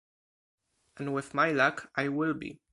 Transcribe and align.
And 0.97 1.13
with 1.13 1.35
my 1.35 1.51
luck, 1.51 1.91
I 1.95 2.07
will 2.07 2.33
be. 2.33 2.59